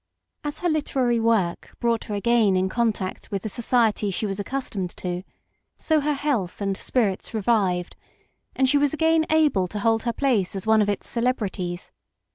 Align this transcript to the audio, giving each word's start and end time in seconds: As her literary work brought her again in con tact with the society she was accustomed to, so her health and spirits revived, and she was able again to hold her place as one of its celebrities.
As 0.43 0.61
her 0.61 0.67
literary 0.67 1.19
work 1.19 1.77
brought 1.79 2.05
her 2.05 2.15
again 2.15 2.55
in 2.55 2.69
con 2.69 2.91
tact 2.91 3.29
with 3.29 3.43
the 3.43 3.49
society 3.49 4.09
she 4.09 4.25
was 4.25 4.39
accustomed 4.39 4.89
to, 4.97 5.21
so 5.77 6.01
her 6.01 6.15
health 6.15 6.59
and 6.59 6.75
spirits 6.75 7.35
revived, 7.35 7.95
and 8.55 8.67
she 8.67 8.79
was 8.79 8.95
able 8.99 9.23
again 9.29 9.67
to 9.67 9.77
hold 9.79 10.01
her 10.01 10.13
place 10.13 10.55
as 10.55 10.65
one 10.65 10.81
of 10.81 10.89
its 10.89 11.07
celebrities. 11.07 11.91